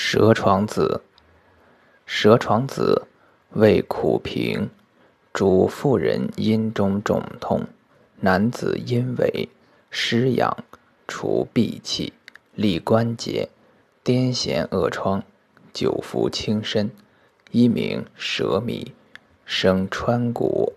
[0.00, 1.02] 蛇床子，
[2.06, 3.08] 蛇床子
[3.54, 4.70] 味苦平，
[5.32, 7.66] 主妇人阴中肿痛，
[8.20, 9.48] 男子阴痿，
[9.90, 10.56] 湿痒，
[11.08, 12.12] 除闭气，
[12.54, 13.48] 利关节，
[14.04, 15.20] 癫痫恶疮，
[15.72, 16.88] 久服轻身。
[17.50, 18.94] 一名蛇米，
[19.44, 20.74] 生川谷。